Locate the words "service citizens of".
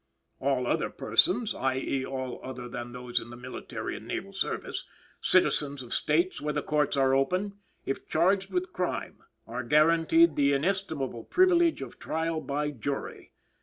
4.33-5.93